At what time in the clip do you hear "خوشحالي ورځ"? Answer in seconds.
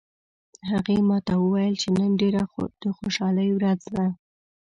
2.97-3.81